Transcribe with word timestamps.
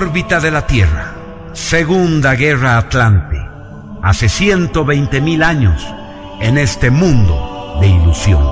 Órbita 0.00 0.40
de 0.40 0.50
la 0.50 0.66
Tierra. 0.66 1.12
Segunda 1.52 2.34
Guerra 2.34 2.78
Atlante. 2.78 3.36
Hace 4.02 4.28
120.000 4.28 5.44
años 5.44 5.86
en 6.40 6.56
este 6.56 6.90
mundo 6.90 7.76
de 7.82 7.88
ilusión. 7.88 8.42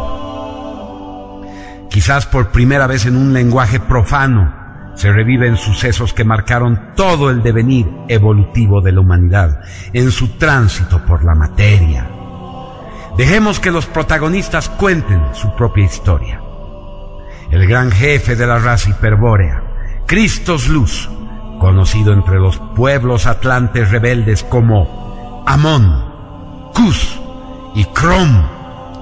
Quizás 1.88 2.26
por 2.26 2.50
primera 2.50 2.86
vez 2.86 3.06
en 3.06 3.16
un 3.16 3.32
lenguaje 3.32 3.80
profano 3.80 4.92
se 4.94 5.10
reviven 5.10 5.56
sucesos 5.56 6.12
que 6.12 6.22
marcaron 6.22 6.92
todo 6.94 7.30
el 7.30 7.42
devenir 7.42 7.88
evolutivo 8.08 8.82
de 8.82 8.92
la 8.92 9.00
humanidad 9.00 9.62
en 9.94 10.10
su 10.10 10.36
tránsito 10.36 11.02
por 11.06 11.24
la 11.24 11.34
materia. 11.34 12.10
Dejemos 13.16 13.58
que 13.58 13.70
los 13.70 13.86
protagonistas 13.86 14.68
cuenten 14.68 15.22
su 15.32 15.56
propia 15.56 15.86
historia. 15.86 16.42
El 17.50 17.66
gran 17.66 17.90
jefe 17.90 18.36
de 18.36 18.46
la 18.46 18.58
raza 18.58 18.90
hiperbórea, 18.90 19.62
Cristos 20.06 20.68
Luz, 20.68 21.08
conocido 21.58 22.12
entre 22.12 22.38
los 22.38 22.58
pueblos 22.76 23.26
atlantes 23.26 23.90
rebeldes 23.90 24.44
como 24.44 25.44
Amón, 25.46 26.70
Cus 26.74 27.18
y 27.74 27.84
Crom, 27.86 28.42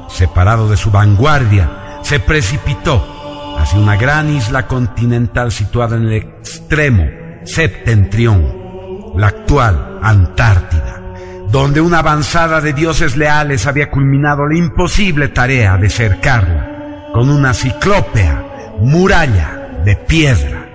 separado 0.08 0.68
de 0.68 0.76
su 0.76 0.90
vanguardia, 0.90 1.98
se 2.02 2.20
precipitó 2.20 3.56
hacia 3.58 3.78
una 3.78 3.96
gran 3.96 4.30
isla 4.30 4.66
continental 4.66 5.50
situada 5.50 5.96
en 5.96 6.04
el 6.04 6.12
extremo 6.12 7.04
septentrión, 7.44 9.12
la 9.16 9.28
actual 9.28 9.98
Antártida, 10.02 11.02
donde 11.50 11.80
una 11.80 12.00
avanzada 12.00 12.60
de 12.60 12.72
dioses 12.72 13.16
leales 13.16 13.66
había 13.66 13.90
culminado 13.90 14.46
la 14.46 14.58
imposible 14.58 15.28
tarea 15.28 15.76
de 15.76 15.88
cercarla 15.90 17.10
con 17.12 17.30
una 17.30 17.54
ciclópea 17.54 18.74
muralla 18.80 19.80
de 19.84 19.96
piedra. 19.96 20.65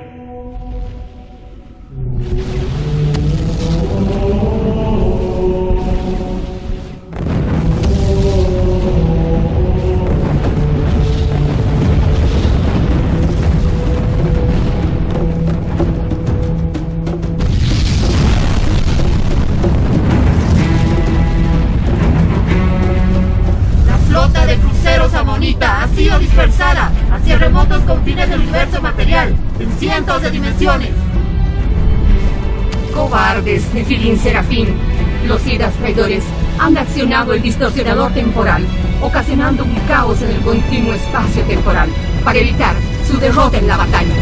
Remotos 27.71 27.83
confines 27.87 28.29
del 28.29 28.41
universo 28.41 28.81
material 28.81 29.35
en 29.59 29.71
cientos 29.79 30.21
de 30.21 30.31
dimensiones. 30.31 30.89
Cobardes, 32.93 33.73
Nefilín 33.73 34.19
Serafín. 34.19 34.67
Los 35.27 35.45
Idas 35.47 35.73
traidores 35.75 36.23
han 36.59 36.77
accionado 36.77 37.33
el 37.33 37.41
distorsionador 37.41 38.11
temporal, 38.13 38.65
ocasionando 39.01 39.63
un 39.63 39.75
caos 39.87 40.21
en 40.21 40.31
el 40.31 40.41
continuo 40.41 40.93
espacio 40.93 41.43
temporal, 41.43 41.89
para 42.23 42.39
evitar 42.39 42.75
su 43.07 43.17
derrota 43.19 43.57
en 43.57 43.67
la 43.67 43.77
batalla. 43.77 44.15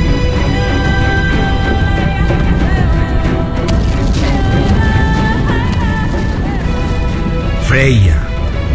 Freya, 7.68 8.18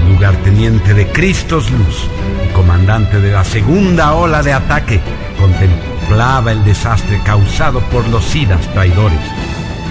lugarteniente 0.09 0.95
de 0.95 1.07
Cristos 1.09 1.71
Luz 1.71 2.09
comandante 2.55 3.21
de 3.21 3.33
la 3.33 3.45
segunda 3.45 4.15
ola 4.15 4.43
de 4.43 4.55
ataque, 4.55 5.01
contemplaba 5.39 6.53
el 6.53 6.65
desastre 6.65 7.21
causado 7.25 7.81
por 7.91 8.09
los 8.09 8.25
Sidas 8.25 8.67
traidores, 8.73 9.21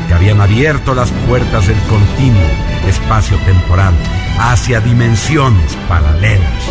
que 0.07 0.13
habían 0.15 0.41
abierto 0.41 0.95
las 0.95 1.11
puertas 1.27 1.67
del 1.67 1.77
continuo 1.81 2.41
espacio 2.87 3.37
temporal 3.45 3.93
hacia 4.39 4.79
dimensiones 4.79 5.77
paralelas, 5.87 6.63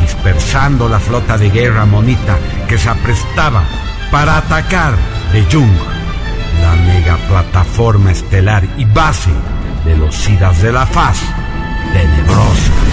dispersando 0.00 0.88
la 0.88 1.00
flota 1.00 1.36
de 1.36 1.50
guerra 1.50 1.84
monita 1.84 2.38
que 2.68 2.78
se 2.78 2.88
aprestaba 2.88 3.62
para 4.10 4.38
atacar 4.38 4.94
de 5.32 5.44
Jung, 5.52 5.76
la 6.62 6.74
megaplataforma 6.86 8.12
estelar 8.12 8.64
y 8.78 8.84
base 8.84 9.30
de 9.84 9.96
los 9.96 10.14
Sidas 10.14 10.62
de 10.62 10.72
la 10.72 10.86
Faz 10.86 11.18
tenebrosa. 11.92 12.83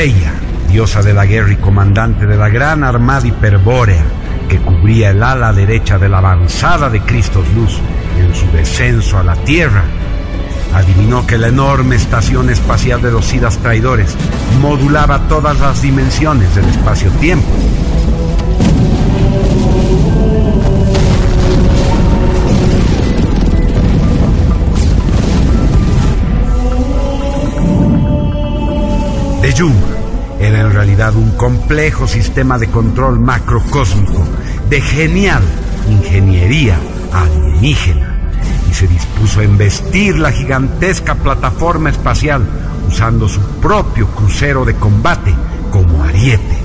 Freya, 0.00 0.32
diosa 0.70 1.02
de 1.02 1.12
la 1.12 1.26
guerra 1.26 1.52
y 1.52 1.56
comandante 1.56 2.26
de 2.26 2.38
la 2.38 2.48
gran 2.48 2.84
armada 2.84 3.26
hiperbórea 3.26 4.02
que 4.48 4.58
cubría 4.58 5.10
el 5.10 5.22
ala 5.22 5.52
derecha 5.52 5.98
de 5.98 6.08
la 6.08 6.16
avanzada 6.16 6.88
de 6.88 7.02
Cristos 7.02 7.46
Luz 7.54 7.78
en 8.18 8.34
su 8.34 8.50
descenso 8.50 9.18
a 9.18 9.22
la 9.22 9.36
Tierra, 9.36 9.84
adivinó 10.72 11.26
que 11.26 11.36
la 11.36 11.48
enorme 11.48 11.96
estación 11.96 12.48
espacial 12.48 13.02
de 13.02 13.10
los 13.10 13.26
Sidas 13.26 13.58
traidores 13.58 14.16
modulaba 14.62 15.28
todas 15.28 15.60
las 15.60 15.82
dimensiones 15.82 16.54
del 16.54 16.64
espacio-tiempo. 16.64 17.50
De 29.42 29.54
Jung 29.56 29.74
era 30.38 30.60
en 30.60 30.70
realidad 30.70 31.14
un 31.16 31.30
complejo 31.30 32.06
sistema 32.06 32.58
de 32.58 32.68
control 32.68 33.18
macrocósmico 33.20 34.22
de 34.68 34.82
genial 34.82 35.42
ingeniería 35.88 36.78
alienígena 37.10 38.16
y 38.70 38.74
se 38.74 38.86
dispuso 38.86 39.40
a 39.40 39.44
embestir 39.44 40.18
la 40.18 40.30
gigantesca 40.30 41.14
plataforma 41.14 41.88
espacial 41.88 42.46
usando 42.86 43.28
su 43.28 43.40
propio 43.62 44.08
crucero 44.08 44.66
de 44.66 44.74
combate 44.74 45.34
como 45.70 46.04
ariete, 46.04 46.58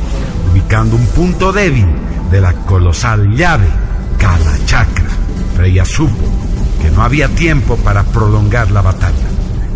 ubicando 0.52 0.98
un 0.98 1.06
punto 1.08 1.54
débil 1.54 1.88
de 2.30 2.42
la 2.42 2.54
colosal 2.54 3.36
llave 3.36 3.68
Kalachakra. 4.18 5.10
Freya 5.56 5.86
supo 5.86 6.26
que 6.82 6.92
no 6.92 7.04
había 7.04 7.30
tiempo 7.30 7.78
para 7.78 8.04
prolongar 8.04 8.70
la 8.72 8.82
batalla. 8.82 9.35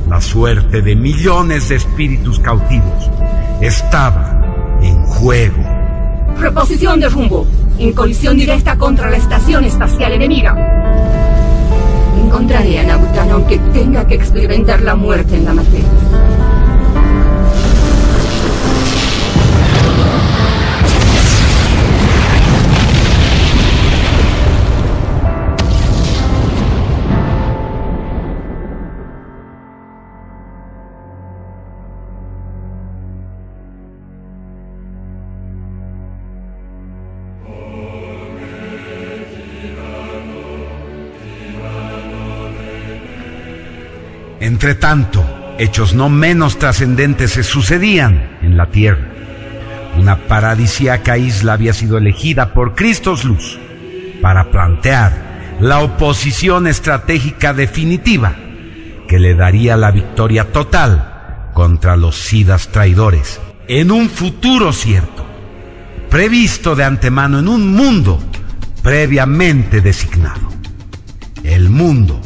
La 0.10 0.20
suerte 0.20 0.82
de 0.82 0.96
millones 0.96 1.70
de 1.70 1.76
espíritus 1.76 2.40
cautivos 2.40 3.12
estaba 3.62 4.80
en 4.82 5.04
juego. 5.04 5.64
Reposición 6.40 7.00
de 7.00 7.10
rumbo. 7.10 7.46
En 7.78 7.94
colisión 7.94 8.36
directa 8.36 8.76
contra 8.76 9.12
la 9.12 9.18
estación 9.18 9.66
espacial 9.66 10.14
enemiga. 10.14 10.56
Encontraré 12.18 12.80
a 12.80 12.84
Nabutan 12.88 13.30
aunque 13.30 13.60
tenga 13.72 14.08
que 14.08 14.16
experimentar 14.16 14.82
la 14.82 14.96
muerte 14.96 15.36
en 15.36 15.46
la 15.46 15.54
materia. 15.54 15.88
Entre 44.50 44.74
tanto, 44.74 45.24
hechos 45.60 45.94
no 45.94 46.10
menos 46.10 46.58
trascendentes 46.58 47.34
se 47.34 47.44
sucedían 47.44 48.40
en 48.42 48.58
la 48.58 48.66
tierra. 48.72 49.08
Una 49.96 50.18
paradisíaca 50.18 51.20
isla 51.20 51.54
había 51.54 51.72
sido 51.72 52.00
elegida 52.00 52.52
por 52.52 52.74
Cristos 52.74 53.26
Luz 53.26 53.60
para 54.24 54.50
plantear 54.50 55.58
la 55.60 55.82
oposición 55.82 56.66
estratégica 56.66 57.54
definitiva 57.54 58.34
que 59.08 59.20
le 59.20 59.36
daría 59.36 59.78
la 59.78 59.92
victoria 59.92 60.52
total 60.52 61.52
contra 61.54 61.96
los 61.96 62.16
sidas 62.16 62.70
traidores 62.70 63.40
en 63.68 63.92
un 63.92 64.10
futuro 64.10 64.74
cierto, 64.74 65.28
previsto 66.10 66.76
de 66.76 66.86
antemano 66.86 67.38
en 67.38 67.48
un 67.50 67.72
mundo 67.72 68.20
previamente 68.82 69.80
designado, 69.82 70.50
el 71.44 71.70
mundo 71.70 72.20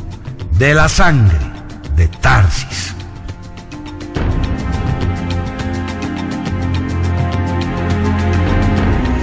de 0.58 0.74
la 0.74 0.88
sangre 0.88 1.53
de 1.96 2.08
Tarsis. 2.08 2.96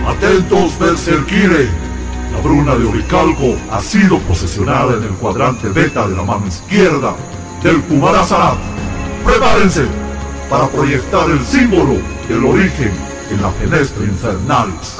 Atentos, 0.06 0.78
Berserkire. 0.78 1.68
La 2.32 2.40
bruna 2.40 2.76
de 2.76 2.84
Oricalco 2.84 3.56
ha 3.70 3.80
sido 3.80 4.18
posesionada 4.20 4.96
en 4.96 5.04
el 5.04 5.10
cuadrante 5.10 5.68
beta 5.68 6.06
de 6.06 6.16
la 6.16 6.22
mano 6.22 6.46
izquierda 6.46 7.14
del 7.62 7.80
Kumarasarat. 7.82 8.58
Prepárense 9.24 9.84
para 10.48 10.68
proyectar 10.68 11.28
el 11.30 11.44
símbolo 11.44 11.98
del 12.28 12.44
origen 12.44 12.92
en 13.30 13.42
la 13.42 13.50
fenestra 13.52 14.04
infernalis. 14.04 14.96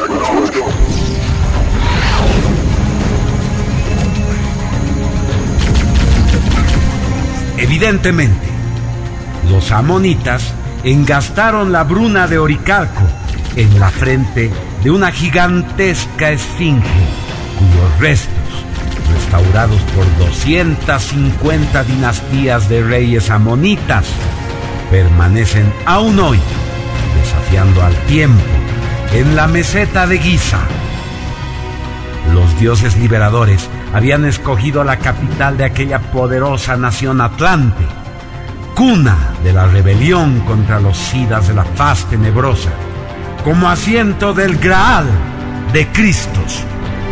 Evidentemente, 7.61 8.49
los 9.51 9.71
amonitas 9.71 10.55
engastaron 10.83 11.73
la 11.73 11.85
bruna 11.85 12.27
de 12.27 12.39
Oricalco 12.39 13.03
en 13.55 13.79
la 13.79 13.91
frente 13.91 14.51
de 14.83 14.91
una 14.91 15.13
gigantesca 15.13 16.31
esfinge 16.31 16.89
cuyos 17.59 17.99
restos, 17.99 18.65
restaurados 19.13 19.79
por 19.95 20.07
250 20.27 21.85
dinastías 21.85 22.67
de 22.71 22.83
reyes 22.83 23.29
amonitas, 23.29 24.07
permanecen 24.91 25.71
aún 25.85 26.19
hoy 26.19 26.41
desafiando 27.23 27.83
al 27.83 27.95
tiempo 28.07 28.43
en 29.13 29.37
la 29.37 29.47
meseta 29.47 30.07
de 30.07 30.19
Giza. 30.19 30.61
Los 32.33 32.59
dioses 32.59 32.97
liberadores 32.97 33.69
habían 33.93 34.25
escogido 34.25 34.85
la 34.85 34.99
capital 34.99 35.57
de 35.57 35.65
aquella 35.65 35.99
poderosa 35.99 36.77
nación 36.77 37.21
Atlante, 37.21 37.85
cuna 38.75 39.17
de 39.43 39.53
la 39.53 39.67
rebelión 39.67 40.41
contra 40.41 40.81
los 40.81 40.97
sidas 40.97 41.49
de 41.49 41.55
la 41.55 41.65
faz 41.65 42.05
tenebrosa, 42.07 42.71
como 43.45 43.69
asiento 43.69 44.33
del 44.33 44.57
Graal 44.59 45.07
de 45.73 45.87
Cristos, 45.89 46.65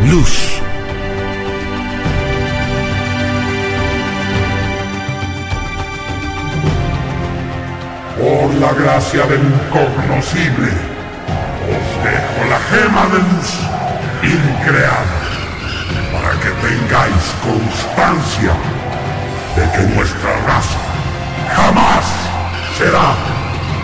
luz. 0.09 0.61
Por 8.17 8.53
la 8.55 8.73
gracia 8.73 9.25
del 9.25 9.41
incognoscible, 9.41 10.67
os 11.69 12.03
dejo 12.03 12.49
la 12.49 12.59
gema 12.69 13.05
de 13.07 13.19
luz 13.19 13.59
increada 14.21 15.18
que 16.41 16.49
tengáis 16.67 17.35
constancia 17.43 18.53
de 19.55 19.71
que 19.71 19.95
nuestra 19.95 20.31
raza 20.47 20.79
jamás 21.55 22.05
será 22.77 23.15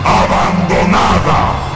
abandonada. 0.04 1.66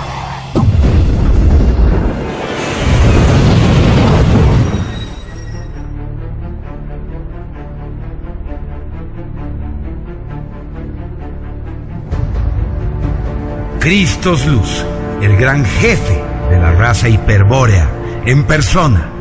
Cristos 13.81 14.47
Luz, 14.47 14.85
el 15.23 15.37
gran 15.37 15.65
jefe 15.65 16.23
de 16.51 16.59
la 16.59 16.73
raza 16.73 17.09
hiperbórea, 17.09 17.89
en 18.27 18.45
persona, 18.45 19.20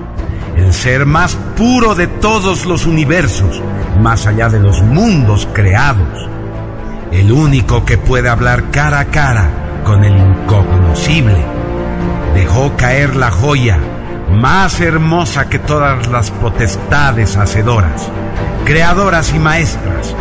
el 0.60 0.74
ser 0.74 1.06
más 1.06 1.36
puro 1.58 1.96
de 1.96 2.08
todos 2.08 2.66
los 2.66 2.86
universos, 2.86 3.62
más 4.00 4.28
allá 4.28 4.50
de 4.50 4.60
los 4.60 4.82
mundos 4.82 5.48
creados, 5.54 6.30
el 7.12 7.32
único 7.32 7.86
que 7.86 7.98
puede 7.98 8.30
hablar 8.30 8.70
cara 8.72 9.00
a 9.00 9.06
cara 9.06 9.50
con 9.84 10.04
el 10.04 10.16
incognoscible, 10.16 11.38
dejó 12.36 12.76
caer 12.76 13.16
la 13.16 13.32
joya 13.32 13.80
más 14.32 14.80
hermosa 14.80 15.50
que 15.50 15.60
todas 15.60 16.08
las 16.08 16.30
potestades 16.32 17.36
hacedoras, 17.36 18.10
creadoras 18.66 19.34
y 19.34 19.40
maestras 19.40 20.16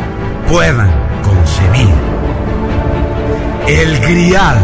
puedan 0.49 0.90
concebir. 1.23 1.95
El 3.66 3.99
grial. 4.00 4.59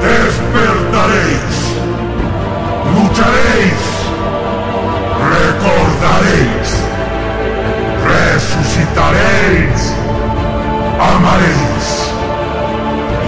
Despertaréis, 0.00 1.69
lucharéis, 3.10 3.84
recordaréis, 5.34 6.70
resucitaréis, 8.04 9.94
amaréis 11.00 11.86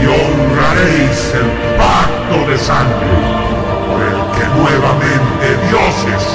y 0.00 0.06
honraréis 0.06 1.34
el 1.34 1.48
pacto 1.78 2.50
de 2.50 2.58
sangre 2.58 3.06
por 3.88 4.00
el 4.02 4.18
que 4.34 4.44
nuevamente 4.60 5.46
dioses 5.68 6.31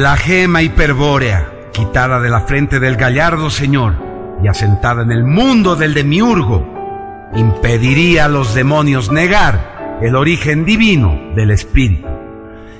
La 0.00 0.16
gema 0.16 0.62
hiperbórea, 0.62 1.46
quitada 1.74 2.20
de 2.20 2.30
la 2.30 2.40
frente 2.40 2.80
del 2.80 2.96
gallardo 2.96 3.50
señor 3.50 3.96
y 4.42 4.48
asentada 4.48 5.02
en 5.02 5.12
el 5.12 5.24
mundo 5.24 5.76
del 5.76 5.92
demiurgo, 5.92 7.28
impediría 7.34 8.24
a 8.24 8.28
los 8.28 8.54
demonios 8.54 9.12
negar 9.12 9.98
el 10.00 10.16
origen 10.16 10.64
divino 10.64 11.20
del 11.36 11.50
espíritu, 11.50 12.08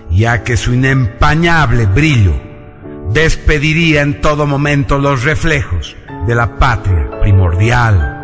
ya 0.09 0.45
que 0.45 0.57
su 0.57 0.73
inempañable 0.73 1.85
brillo 1.85 2.33
despediría 3.13 4.01
en 4.01 4.23
todo 4.23 4.47
momento 4.47 4.97
los 4.97 5.23
reflejos 5.23 5.95
de 6.27 6.35
la 6.35 6.57
patria 6.57 7.21
primordial. 7.21 8.17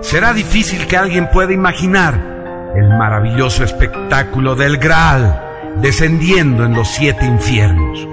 Será 0.00 0.32
difícil 0.32 0.88
que 0.88 0.96
alguien 0.96 1.30
pueda 1.30 1.52
imaginar 1.52 2.72
el 2.74 2.88
maravilloso 2.88 3.62
espectáculo 3.62 4.56
del 4.56 4.78
Graal 4.78 5.44
descendiendo 5.80 6.64
en 6.64 6.74
los 6.74 6.88
siete 6.88 7.24
infiernos. 7.24 8.06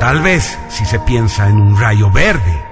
Tal 0.00 0.20
vez 0.20 0.58
si 0.68 0.84
se 0.84 0.98
piensa 1.00 1.48
en 1.48 1.56
un 1.56 1.80
rayo 1.80 2.10
verde 2.10 2.62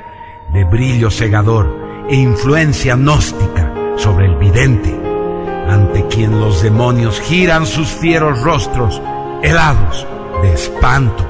de 0.52 0.64
brillo 0.64 1.10
cegador 1.10 2.06
e 2.08 2.16
influencia 2.16 2.96
gnóstica 2.96 3.72
sobre 3.96 4.26
el 4.26 4.36
vidente, 4.36 4.94
ante 5.68 6.06
quien 6.08 6.38
los 6.38 6.62
demonios 6.62 7.20
giran 7.20 7.66
sus 7.66 7.88
fieros 7.88 8.40
rostros 8.42 9.00
helados 9.42 10.06
de 10.42 10.52
espanto. 10.52 11.24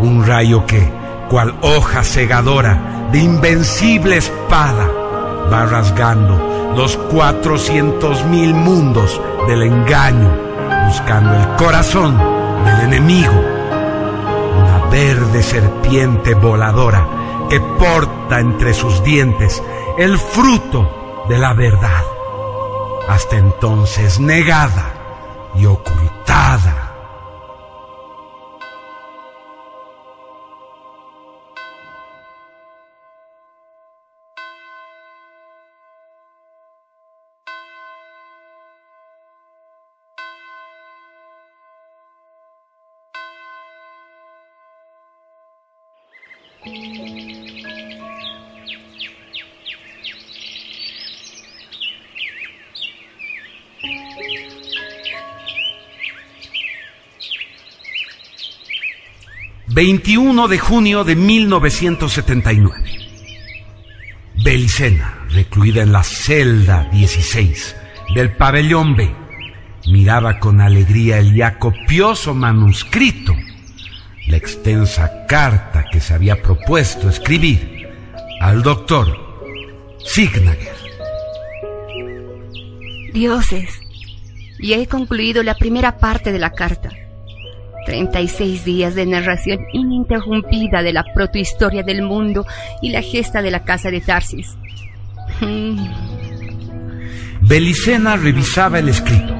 Un 0.00 0.26
rayo 0.26 0.66
que, 0.66 0.92
cual 1.30 1.54
hoja 1.62 2.04
cegadora 2.04 3.08
de 3.12 3.18
invencible 3.20 4.16
espada, 4.16 4.88
va 5.52 5.66
rasgando 5.66 6.74
los 6.76 6.96
cuatrocientos 6.96 8.24
mil 8.26 8.54
mundos 8.54 9.20
del 9.46 9.62
engaño, 9.62 10.30
buscando 10.86 11.34
el 11.34 11.48
corazón 11.56 12.18
del 12.64 12.80
enemigo. 12.92 13.32
Una 13.32 14.86
verde 14.90 15.42
serpiente 15.42 16.34
voladora 16.34 17.06
que 17.48 17.60
porta 17.60 18.40
entre 18.40 18.74
sus 18.74 19.02
dientes 19.02 19.62
el 19.98 20.18
fruto 20.18 21.24
de 21.28 21.38
la 21.38 21.52
verdad, 21.52 22.02
hasta 23.08 23.36
entonces 23.36 24.20
negada 24.20 24.92
y 25.54 25.66
ocultada. 25.66 26.81
...21 59.82 60.46
de 60.46 60.58
junio 60.60 61.02
de 61.02 61.16
1979... 61.16 62.84
Belicena, 64.44 65.26
recluida 65.30 65.82
en 65.82 65.90
la 65.90 66.04
celda 66.04 66.88
16 66.92 67.74
del 68.14 68.30
pabellón 68.36 68.94
B, 68.94 69.12
miraba 69.88 70.38
con 70.38 70.60
alegría 70.60 71.18
el 71.18 71.34
ya 71.34 71.58
copioso 71.58 72.32
manuscrito, 72.32 73.34
la 74.28 74.36
extensa 74.36 75.26
carta 75.26 75.86
que 75.90 75.98
se 76.00 76.14
había 76.14 76.40
propuesto 76.40 77.08
escribir 77.08 77.88
al 78.40 78.62
doctor 78.62 79.18
Signager. 80.04 80.76
Dioses, 83.12 83.80
ya 84.60 84.76
he 84.76 84.86
concluido 84.86 85.42
la 85.42 85.56
primera 85.56 85.98
parte 85.98 86.30
de 86.30 86.38
la 86.38 86.52
carta. 86.52 86.90
36 87.84 88.64
días 88.64 88.94
de 88.94 89.06
narración 89.06 89.60
ininterrumpida 89.72 90.82
de 90.82 90.92
la 90.92 91.04
protohistoria 91.14 91.82
del 91.82 92.02
mundo 92.02 92.46
y 92.80 92.90
la 92.90 93.02
gesta 93.02 93.42
de 93.42 93.50
la 93.50 93.64
casa 93.64 93.90
de 93.90 94.00
Tarsis. 94.00 94.56
Belicena 97.40 98.16
revisaba 98.16 98.78
el 98.78 98.88
escrito 98.88 99.34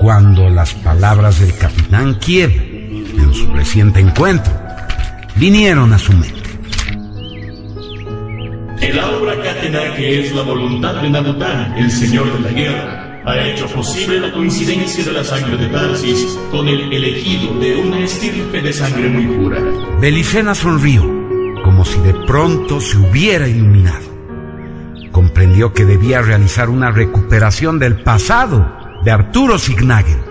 cuando 0.00 0.48
las 0.48 0.72
palabras 0.74 1.40
del 1.40 1.56
capitán 1.56 2.18
Kiev 2.18 2.50
en 2.50 3.34
su 3.34 3.52
reciente 3.52 4.00
encuentro 4.00 4.52
vinieron 5.36 5.92
a 5.92 5.98
su 5.98 6.12
mente. 6.12 6.40
El 8.80 8.98
aura 8.98 9.34
catena 9.42 9.94
que 9.94 10.20
es 10.20 10.34
la 10.34 10.42
voluntad 10.42 11.02
de 11.02 11.10
Nabután, 11.10 11.76
el 11.76 11.90
señor 11.90 12.32
de 12.32 12.40
la 12.40 12.50
guerra, 12.50 13.09
ha 13.24 13.38
hecho 13.46 13.66
posible 13.68 14.20
la 14.20 14.32
coincidencia 14.32 15.04
de 15.04 15.12
la 15.12 15.24
sangre 15.24 15.56
de 15.56 15.68
Tarsis 15.68 16.38
con 16.50 16.66
el 16.68 16.92
elegido 16.92 17.58
de 17.58 17.76
una 17.76 18.00
estirpe 18.00 18.62
de 18.62 18.72
sangre 18.72 19.08
muy 19.08 19.26
pura. 19.36 19.58
Belicena 20.00 20.54
sonrió, 20.54 21.02
como 21.62 21.84
si 21.84 22.00
de 22.00 22.14
pronto 22.26 22.80
se 22.80 22.96
hubiera 22.96 23.46
iluminado. 23.46 24.08
Comprendió 25.12 25.72
que 25.72 25.84
debía 25.84 26.22
realizar 26.22 26.70
una 26.70 26.90
recuperación 26.90 27.78
del 27.78 28.02
pasado 28.02 28.76
de 29.04 29.10
Arturo 29.10 29.58
Signagen. 29.58 30.22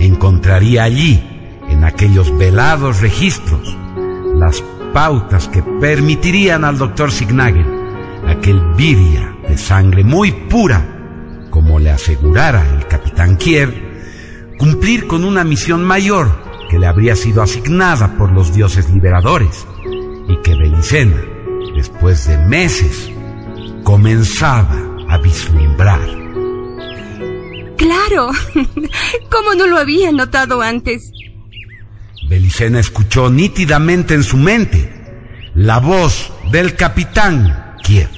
Encontraría 0.00 0.84
allí, 0.84 1.22
en 1.68 1.84
aquellos 1.84 2.36
velados 2.36 3.00
registros, 3.00 3.76
las 4.36 4.62
pautas 4.92 5.48
que 5.48 5.62
permitirían 5.62 6.64
al 6.64 6.78
doctor 6.78 7.12
Signagen 7.12 7.66
aquel 8.26 8.60
viria 8.76 9.36
de 9.48 9.56
sangre 9.56 10.02
muy 10.02 10.32
pura 10.32 10.95
como 11.56 11.78
le 11.78 11.90
asegurara 11.90 12.68
el 12.76 12.86
capitán 12.86 13.38
Kiev, 13.38 13.72
cumplir 14.58 15.06
con 15.06 15.24
una 15.24 15.42
misión 15.42 15.82
mayor 15.82 16.30
que 16.68 16.78
le 16.78 16.86
habría 16.86 17.16
sido 17.16 17.42
asignada 17.42 18.14
por 18.18 18.30
los 18.30 18.52
dioses 18.52 18.90
liberadores 18.90 19.66
y 20.28 20.36
que 20.42 20.54
Belicena, 20.54 21.16
después 21.74 22.28
de 22.28 22.36
meses, 22.36 23.10
comenzaba 23.84 24.76
a 25.08 25.16
vislumbrar. 25.16 26.06
Claro, 27.78 28.32
¿cómo 29.30 29.54
no 29.56 29.66
lo 29.66 29.78
había 29.78 30.12
notado 30.12 30.60
antes? 30.60 31.10
Belicena 32.28 32.80
escuchó 32.80 33.30
nítidamente 33.30 34.12
en 34.12 34.24
su 34.24 34.36
mente 34.36 34.92
la 35.54 35.78
voz 35.78 36.34
del 36.52 36.76
capitán 36.76 37.76
Kiev. 37.82 38.15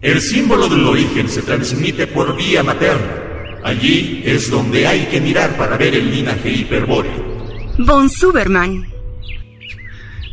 El 0.00 0.20
símbolo 0.20 0.68
del 0.68 0.86
origen 0.86 1.28
se 1.28 1.42
transmite 1.42 2.06
por 2.06 2.36
vía 2.36 2.62
materna. 2.62 3.60
Allí 3.64 4.22
es 4.24 4.48
donde 4.48 4.86
hay 4.86 5.06
que 5.06 5.20
mirar 5.20 5.56
para 5.56 5.76
ver 5.76 5.96
el 5.96 6.12
linaje 6.12 6.50
hiperbóreo. 6.50 7.74
Von 7.78 8.08
Superman. 8.08 8.86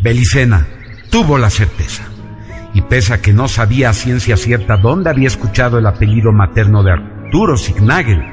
Belicena 0.03 0.67
tuvo 1.10 1.39
la 1.39 1.50
certeza. 1.50 2.03
Y 2.75 2.81
pese 2.81 3.15
a 3.15 3.22
que 3.22 3.34
no 3.34 3.48
sabía 3.48 3.89
a 3.89 3.93
ciencia 3.93 4.38
cierta 4.38 4.77
dónde 4.77 5.10
había 5.10 5.27
escuchado 5.27 5.79
el 5.79 5.88
apellido 5.88 6.31
materno 6.31 6.84
de 6.84 6.91
Arturo 6.91 7.57
Signagel, 7.57 8.24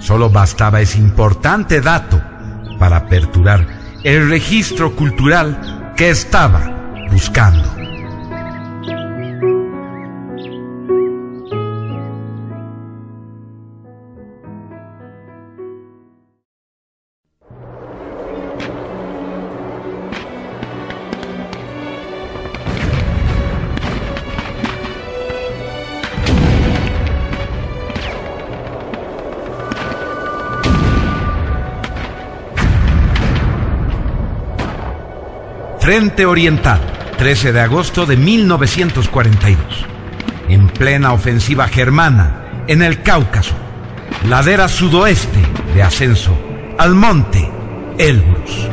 solo 0.00 0.28
bastaba 0.28 0.80
ese 0.80 0.98
importante 0.98 1.80
dato 1.80 2.20
para 2.80 2.96
aperturar 2.96 3.64
el 4.02 4.28
registro 4.28 4.96
cultural 4.96 5.92
que 5.96 6.10
estaba 6.10 7.06
buscando. 7.12 7.83
Frente 35.84 36.24
Oriental, 36.24 36.80
13 37.18 37.52
de 37.52 37.60
agosto 37.60 38.06
de 38.06 38.16
1942. 38.16 39.58
En 40.48 40.68
plena 40.68 41.12
ofensiva 41.12 41.68
germana, 41.68 42.64
en 42.68 42.80
el 42.80 43.02
Cáucaso, 43.02 43.54
ladera 44.26 44.68
sudoeste 44.68 45.40
de 45.74 45.82
ascenso 45.82 46.34
al 46.78 46.94
monte 46.94 47.46
Elbrus. 47.98 48.66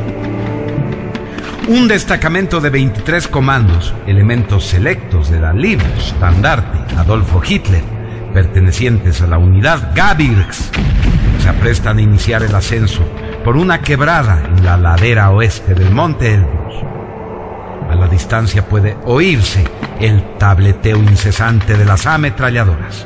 Un 1.68 1.86
destacamento 1.86 2.62
de 2.62 2.70
23 2.70 3.28
comandos, 3.28 3.92
elementos 4.06 4.64
selectos 4.64 5.28
de 5.28 5.38
la 5.38 5.52
Standarte 5.98 6.96
Adolfo 6.96 7.42
Hitler, 7.46 7.84
pertenecientes 8.32 9.20
a 9.20 9.26
la 9.26 9.36
unidad 9.36 9.92
Gabirx, 9.94 10.70
se 11.42 11.48
aprestan 11.50 11.98
a 11.98 12.00
iniciar 12.00 12.42
el 12.42 12.54
ascenso 12.54 13.02
por 13.44 13.58
una 13.58 13.82
quebrada 13.82 14.42
en 14.46 14.64
la 14.64 14.78
ladera 14.78 15.30
oeste 15.30 15.74
del 15.74 15.90
monte 15.90 16.32
Elbrus. 16.32 16.61
A 17.92 17.94
la 17.94 18.08
distancia 18.08 18.66
puede 18.66 18.96
oírse 19.04 19.64
el 20.00 20.38
tableteo 20.38 20.96
incesante 20.96 21.76
de 21.76 21.84
las 21.84 22.06
ametralladoras. 22.06 23.04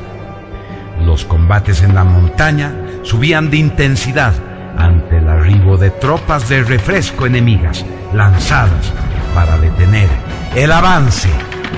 Los 1.04 1.24
combates 1.24 1.82
en 1.82 1.92
la 1.92 2.04
montaña 2.04 2.72
subían 3.02 3.50
de 3.50 3.56
intensidad 3.56 4.32
ante 4.78 5.18
el 5.18 5.28
arribo 5.28 5.76
de 5.76 5.90
tropas 5.90 6.48
de 6.48 6.62
refresco 6.62 7.26
enemigas 7.26 7.84
lanzadas 8.14 8.92
para 9.34 9.58
detener 9.58 10.08
el 10.54 10.70
avance 10.70 11.30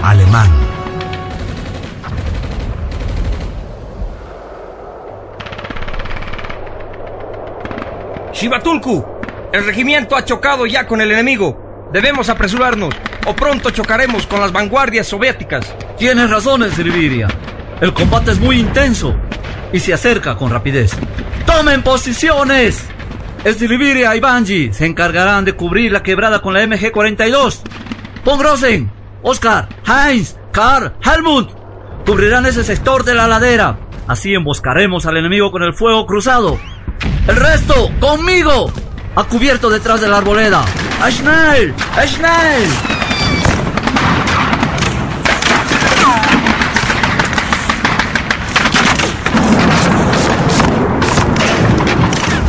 alemán. 0.03 0.51
Shibatulku, 8.35 9.03
el 9.51 9.65
regimiento 9.65 10.15
ha 10.15 10.27
chocado 10.27 10.67
ya 10.67 10.87
con 10.87 11.01
el 11.01 11.11
enemigo. 11.11 11.68
Debemos 11.93 12.29
apresurarnos, 12.29 12.95
o 13.27 13.35
pronto 13.35 13.71
chocaremos 13.71 14.27
con 14.27 14.41
las 14.41 14.53
vanguardias 14.53 15.07
soviéticas. 15.07 15.75
Tienes 15.97 16.31
razón, 16.31 16.63
Sriviria. 16.71 17.29
El 17.81 17.95
combate 17.95 18.33
es 18.33 18.41
muy 18.41 18.59
intenso 18.59 19.15
y 19.73 19.81
se 19.81 19.95
acerca 19.95 20.37
con 20.37 20.51
rapidez. 20.51 20.93
¡Tomen 21.47 21.83
posiciones! 21.83 22.87
Sriviria 23.45 24.15
y 24.17 24.21
Banji 24.21 24.73
se 24.73 24.85
encargarán 24.85 25.45
de 25.45 25.55
cubrir 25.55 25.93
la 25.93 26.03
quebrada 26.03 26.43
con 26.43 26.55
la 26.55 26.63
MG-42. 26.65 27.61
Von 28.25 28.43
Rosen, 28.43 28.91
Oscar, 29.23 29.69
Heinz, 29.87 30.37
Karl, 30.53 30.93
Helmut 31.03 31.51
cubrirán 32.05 32.47
ese 32.47 32.65
sector 32.65 33.05
de 33.05 33.15
la 33.15 33.29
ladera. 33.29 33.79
Así 34.07 34.35
emboscaremos 34.35 35.07
al 35.07 35.17
enemigo 35.17 35.51
con 35.51 35.63
el 35.63 35.75
fuego 35.75 36.07
cruzado. 36.07 36.59
El 37.27 37.37
resto, 37.37 37.91
conmigo. 38.01 38.73
A 39.15 39.25
cubierto 39.25 39.71
detrás 39.71 40.01
de 40.01 40.09
la 40.09 40.19
arboleda. 40.19 40.65
¡A 41.01 41.11
schnell! 41.11 41.75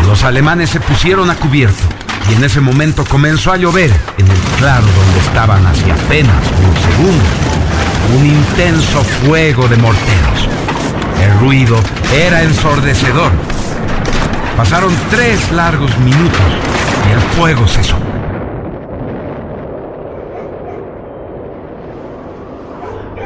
Los 0.07 0.23
alemanes 0.23 0.71
se 0.71 0.79
pusieron 0.79 1.29
a 1.29 1.35
cubierto 1.35 1.75
y 2.29 2.33
en 2.33 2.43
ese 2.43 2.59
momento 2.59 3.05
comenzó 3.05 3.51
a 3.51 3.57
llover 3.57 3.91
en 4.17 4.27
el 4.27 4.37
claro 4.57 4.85
donde 4.85 5.19
estaban 5.19 5.65
hace 5.67 5.91
apenas 5.91 6.43
un 6.67 6.75
segundo. 6.91 7.25
Un 8.17 8.25
intenso 8.25 9.03
fuego 9.25 9.67
de 9.67 9.77
morteros. 9.77 10.49
El 11.21 11.39
ruido 11.39 11.79
era 12.13 12.41
ensordecedor. 12.41 13.31
Pasaron 14.57 14.93
tres 15.09 15.51
largos 15.51 15.95
minutos 15.99 16.41
y 17.07 17.11
el 17.13 17.19
fuego 17.37 17.67
cesó. 17.67 17.97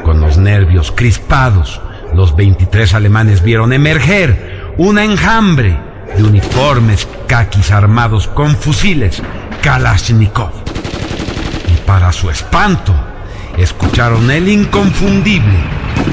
Con 0.03 0.19
los 0.19 0.32
nervios 0.43 0.91
crispados, 0.91 1.81
los 2.13 2.35
23 2.35 2.93
alemanes 2.93 3.41
vieron 3.41 3.73
emerger 3.73 4.73
una 4.77 5.03
enjambre 5.03 5.77
de 6.15 6.23
uniformes 6.23 7.07
caquis 7.27 7.71
armados 7.71 8.27
con 8.27 8.55
fusiles 8.55 9.21
Kalashnikov. 9.61 10.51
Y 11.73 11.77
para 11.87 12.11
su 12.11 12.29
espanto, 12.29 12.93
escucharon 13.57 14.29
el 14.29 14.47
inconfundible 14.47 15.57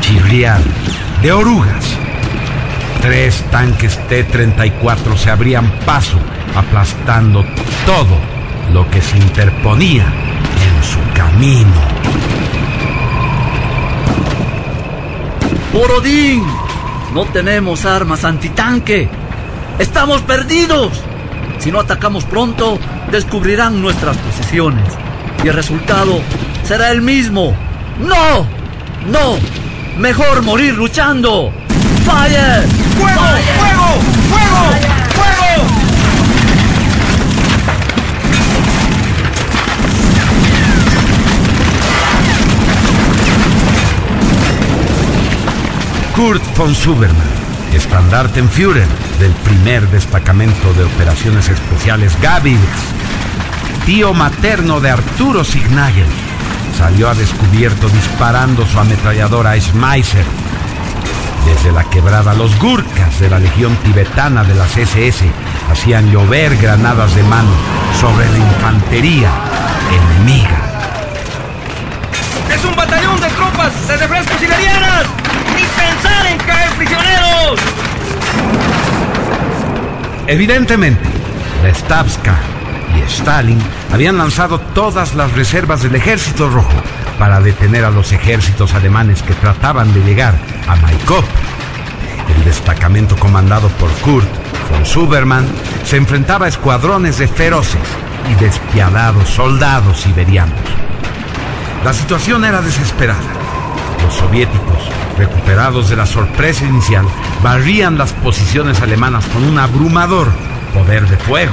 chirriar 0.01 0.61
de 1.23 1.33
orugas. 1.33 1.99
Tres 3.01 3.43
tanques 3.51 3.99
T-34 4.09 5.17
se 5.17 5.31
abrían 5.31 5.71
paso, 5.87 6.19
aplastando 6.55 7.45
todo 7.87 8.19
lo 8.73 8.89
que 8.91 9.01
se 9.01 9.17
interponía 9.17 10.05
en 10.05 10.85
su 10.85 10.99
camino. 11.15 11.81
¡Borodín! 15.73 16.45
No 17.15 17.25
tenemos 17.27 17.85
armas 17.85 18.25
antitanque. 18.25 19.09
¡Estamos 19.79 20.23
perdidos! 20.23 20.91
Si 21.59 21.71
no 21.71 21.81
atacamos 21.81 22.25
pronto, 22.25 22.79
descubrirán 23.11 23.81
nuestras 23.81 24.17
posiciones. 24.17 24.93
Y 25.45 25.49
el 25.49 25.55
resultado 25.55 26.21
será 26.65 26.91
el 26.91 27.03
mismo. 27.03 27.55
¡No! 28.01 28.47
¡No! 29.07 29.39
¡Mejor 29.99 30.43
morir 30.43 30.75
luchando! 30.75 31.53
¡Fire! 32.05 32.67
¡Fuego! 32.99 33.21
¡Fuego! 33.59 34.01
¡Fuego! 34.31 34.90
Kurt 46.21 46.45
von 46.55 46.75
Suberman, 46.75 47.17
Standartenführer 47.75 48.87
del 49.19 49.33
primer 49.37 49.89
destacamento 49.89 50.75
de 50.75 50.85
operaciones 50.85 51.49
especiales 51.49 52.15
Gabils, 52.21 52.61
tío 53.87 54.13
materno 54.13 54.81
de 54.81 54.91
Arturo 54.91 55.45
Signagel, 55.45 56.05
salió 56.77 57.09
a 57.09 57.15
descubierto 57.15 57.89
disparando 57.89 58.67
su 58.67 58.79
ametralladora 58.79 59.59
Schmeisser. 59.59 60.27
Desde 61.47 61.73
la 61.73 61.85
quebrada, 61.85 62.35
los 62.35 62.59
gurkas 62.59 63.19
de 63.19 63.31
la 63.31 63.39
legión 63.39 63.75
tibetana 63.77 64.45
de 64.45 64.55
las 64.55 64.77
SS 64.77 65.25
hacían 65.71 66.13
llover 66.13 66.55
granadas 66.59 67.15
de 67.15 67.23
mano 67.23 67.49
sobre 67.99 68.29
la 68.29 68.39
infantería 68.39 69.31
enemiga. 69.91 70.61
¡Es 72.55 72.63
un 72.63 72.77
batallón 72.77 73.19
de 73.23 73.29
tropas 73.31 73.89
de 73.89 73.97
refrescos 73.97 74.39
siberianas! 74.39 74.90
Evidentemente, 80.27 81.03
la 81.63 81.75
Stavska 81.75 82.37
y 82.97 83.03
Stalin 83.03 83.59
habían 83.93 84.17
lanzado 84.17 84.61
todas 84.61 85.17
las 85.17 85.33
reservas 85.33 85.83
del 85.83 85.97
ejército 85.97 86.49
rojo 86.49 86.71
para 87.19 87.41
detener 87.41 87.85
a 87.85 87.91
los 87.91 88.13
ejércitos 88.13 88.73
alemanes 88.75 89.23
que 89.25 89.35
trataban 89.35 89.93
de 89.93 90.01
llegar 90.05 90.35
a 90.69 90.77
Maikop. 90.77 91.25
El 92.37 92.45
destacamento 92.45 93.17
comandado 93.17 93.69
por 93.71 93.91
Kurt 94.03 94.29
von 94.71 94.87
Suberman 94.87 95.47
se 95.85 95.97
enfrentaba 95.97 96.47
a 96.47 96.49
escuadrones 96.49 97.19
de 97.19 97.27
feroces 97.27 97.81
y 98.31 98.35
despiadados 98.43 99.29
soldados 99.29 100.01
siberianos. 100.01 100.61
La 101.85 101.93
situación 101.93 102.45
era 102.45 102.63
desesperada. 102.63 103.21
Los 104.05 104.15
soviéticos, 104.15 104.79
recuperados 105.21 105.91
de 105.91 105.97
la 105.97 106.07
sorpresa 106.07 106.65
inicial, 106.65 107.05
barrían 107.43 107.99
las 107.99 108.15
posiciones 108.15 108.81
alemanas 108.81 109.27
con 109.27 109.45
un 109.45 109.59
abrumador 109.59 110.29
poder 110.73 111.07
de 111.09 111.19
fuego. 111.19 111.53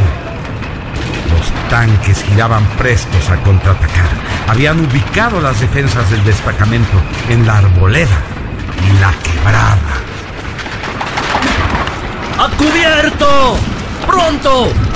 Los 1.34 1.70
tanques 1.70 2.24
giraban 2.24 2.66
prestos 2.78 3.30
a 3.30 3.36
contraatacar. 3.44 4.08
Habían 4.48 4.80
ubicado 4.80 5.42
las 5.42 5.60
defensas 5.60 6.10
del 6.10 6.24
destacamento 6.24 6.98
en 7.30 7.46
la 7.46 7.58
arboleda 7.58 8.18
y 8.88 9.02
la 9.02 9.12
quebrada. 9.22 9.96
¡A 12.40 12.50
cubierto! 12.56 13.58
¡Pronto! 14.08 14.87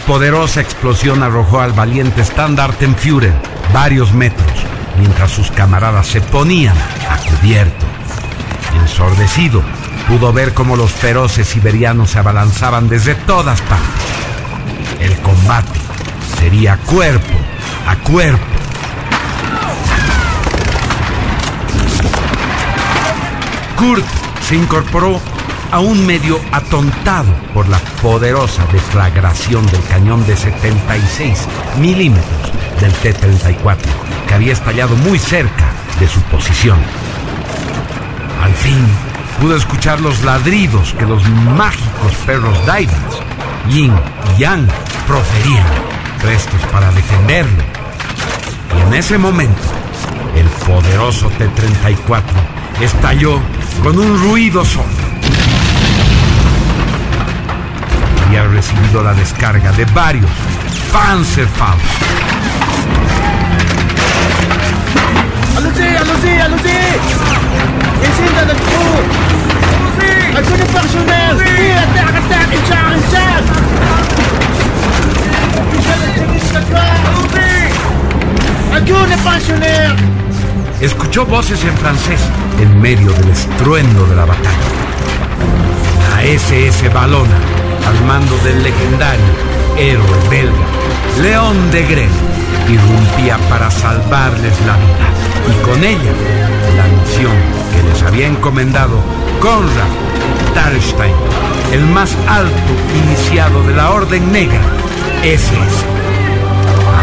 Poderosa 0.00 0.60
explosión 0.60 1.22
arrojó 1.22 1.60
al 1.60 1.72
valiente 1.72 2.24
Standartenführer 2.24 3.32
varios 3.72 4.12
metros, 4.12 4.48
mientras 4.98 5.30
sus 5.30 5.50
camaradas 5.50 6.06
se 6.06 6.20
ponían 6.20 6.76
a 7.08 7.16
cubierto. 7.18 7.86
Ensordecido, 8.80 9.62
pudo 10.08 10.32
ver 10.32 10.54
cómo 10.54 10.76
los 10.76 10.92
feroces 10.92 11.48
siberianos 11.48 12.10
se 12.10 12.18
abalanzaban 12.18 12.88
desde 12.88 13.14
todas 13.14 13.60
partes. 13.62 13.88
El 15.00 15.16
combate 15.18 15.80
sería 16.38 16.76
cuerpo 16.78 17.34
a 17.86 17.96
cuerpo. 17.96 18.44
Kurt 23.76 24.04
se 24.46 24.56
incorporó 24.56 25.20
aún 25.72 26.04
medio 26.06 26.40
atontado 26.52 27.32
por 27.54 27.68
la 27.68 27.78
poderosa 28.02 28.64
deflagración 28.72 29.66
del 29.66 29.82
cañón 29.84 30.26
de 30.26 30.36
76 30.36 31.46
milímetros 31.78 32.52
del 32.80 32.92
T-34, 32.92 33.76
que 34.26 34.34
había 34.34 34.52
estallado 34.52 34.96
muy 34.96 35.18
cerca 35.18 35.72
de 35.98 36.08
su 36.08 36.20
posición. 36.22 36.78
Al 38.42 38.52
fin 38.54 38.86
pudo 39.40 39.56
escuchar 39.56 40.00
los 40.00 40.22
ladridos 40.24 40.94
que 40.98 41.06
los 41.06 41.26
mágicos 41.28 42.12
perros 42.26 42.66
Daivans, 42.66 43.16
Yin 43.68 43.92
y 44.36 44.40
Yang, 44.40 44.66
proferían, 45.06 45.66
prestos 46.20 46.60
para 46.72 46.90
defenderlo. 46.92 47.62
Y 48.76 48.88
en 48.88 48.94
ese 48.94 49.18
momento, 49.18 49.62
el 50.36 50.46
poderoso 50.66 51.28
T-34 51.38 52.22
estalló 52.80 53.40
con 53.82 53.98
un 53.98 54.18
ruido 54.22 54.64
sordo. 54.64 55.09
Había 58.40 58.54
recibido 58.54 59.02
la 59.02 59.12
descarga 59.12 59.70
de 59.72 59.84
varios 59.86 60.30
Panzerfaust. 60.92 61.84
Allons-y, 65.58 65.96
allons-y, 65.96 66.40
allons-y 66.40 66.78
Ici, 68.02 68.24
dans 68.34 68.46
notre 68.46 68.64
trou 68.64 68.92
Un 70.36 70.42
coup 70.42 70.56
de 70.56 70.64
personnel 70.72 71.36
Oui, 71.36 71.72
attaque, 71.72 72.16
attaque, 72.16 72.52
une 72.52 72.66
charge, 72.66 72.94
une 72.94 73.04
charge 73.12 73.48
Un 78.72 78.80
coup 78.80 79.06
de 79.06 79.16
pensionnaire 79.22 79.96
Escuchó 80.80 81.26
voces 81.26 81.62
en 81.64 81.76
francés 81.76 82.22
en 82.58 82.80
medio 82.80 83.12
del 83.12 83.28
estruendo 83.28 84.06
de 84.06 84.16
la 84.16 84.24
batalla. 84.24 84.48
La 86.08 86.24
SS 86.24 86.88
Balona, 86.88 87.36
al 87.90 88.04
mando 88.06 88.36
del 88.44 88.62
legendario 88.62 89.24
héroe 89.76 90.28
belga 90.30 90.66
León 91.20 91.70
de 91.70 91.82
Gren, 91.82 92.10
irrumpía 92.68 93.36
para 93.48 93.70
salvarles 93.70 94.54
la 94.64 94.76
vida 94.76 95.08
y 95.48 95.64
con 95.64 95.82
ella 95.82 96.12
la 96.76 96.86
misión 96.86 97.34
que 97.74 97.82
les 97.88 98.02
había 98.02 98.26
encomendado 98.26 98.96
Conrad 99.40 99.88
Tarstein, 100.54 101.14
el 101.72 101.84
más 101.86 102.16
alto 102.28 102.72
iniciado 103.04 103.62
de 103.64 103.74
la 103.74 103.90
Orden 103.90 104.32
Negra, 104.32 104.60
SS. 105.22 105.84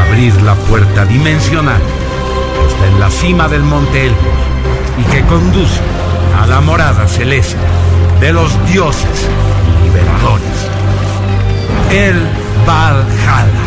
Abrir 0.07 0.33
la 0.41 0.55
puerta 0.55 1.05
dimensional 1.05 1.81
que 1.81 2.73
está 2.73 2.87
en 2.87 2.99
la 2.99 3.11
cima 3.11 3.47
del 3.47 3.63
Monte 3.63 4.07
Elbos 4.07 4.39
y 4.97 5.03
que 5.11 5.21
conduce 5.25 5.81
a 6.41 6.47
la 6.47 6.61
morada 6.61 7.07
celeste 7.07 7.57
de 8.19 8.33
los 8.33 8.51
dioses. 8.67 9.27
El 11.89 12.27
Valhalla. 12.65 13.66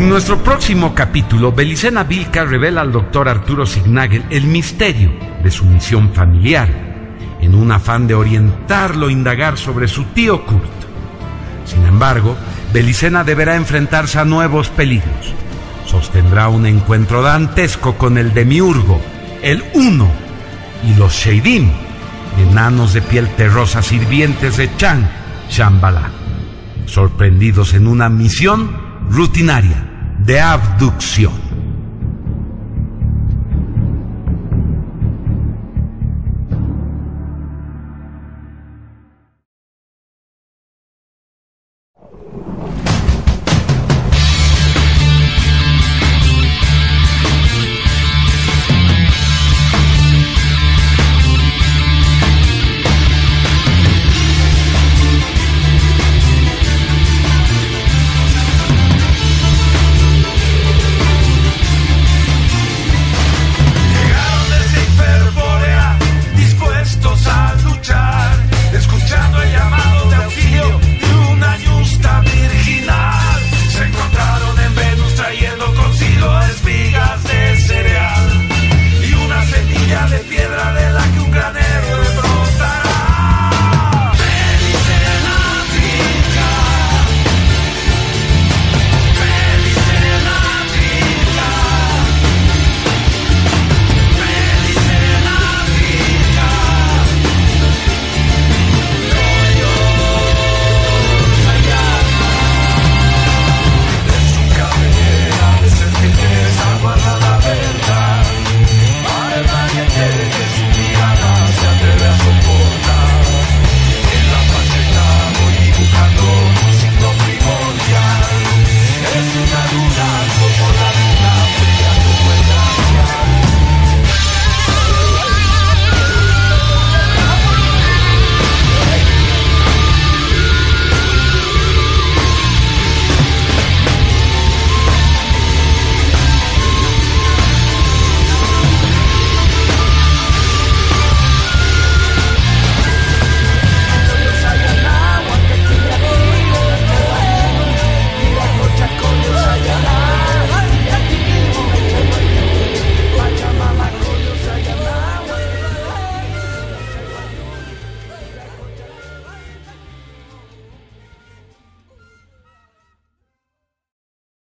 En 0.00 0.08
nuestro 0.08 0.38
próximo 0.38 0.94
capítulo, 0.94 1.52
Belicena 1.52 2.04
Vilca 2.04 2.46
revela 2.46 2.80
al 2.80 2.90
doctor 2.90 3.28
Arturo 3.28 3.66
Signagel 3.66 4.24
el 4.30 4.46
misterio 4.46 5.12
de 5.42 5.50
su 5.50 5.66
misión 5.66 6.14
familiar, 6.14 6.70
en 7.42 7.54
un 7.54 7.70
afán 7.70 8.06
de 8.06 8.14
orientarlo 8.14 9.08
a 9.08 9.12
indagar 9.12 9.58
sobre 9.58 9.88
su 9.88 10.04
tío 10.04 10.46
Kurt. 10.46 10.70
Sin 11.66 11.84
embargo, 11.84 12.34
Belicena 12.72 13.24
deberá 13.24 13.56
enfrentarse 13.56 14.18
a 14.18 14.24
nuevos 14.24 14.70
peligros. 14.70 15.34
Sostendrá 15.84 16.48
un 16.48 16.64
encuentro 16.64 17.20
dantesco 17.20 17.98
con 17.98 18.16
el 18.16 18.32
demiurgo, 18.32 18.98
el 19.42 19.62
Uno 19.74 20.08
y 20.82 20.94
los 20.98 21.12
Sheidim, 21.12 21.70
enanos 22.38 22.94
de 22.94 23.02
piel 23.02 23.28
terrosa 23.36 23.82
sirvientes 23.82 24.56
de 24.56 24.74
Chang 24.78 25.04
Shambhala, 25.50 26.10
sorprendidos 26.86 27.74
en 27.74 27.86
una 27.86 28.08
misión 28.08 28.88
rutinaria 29.10 29.89
de 30.30 30.38
abducción. 30.38 31.49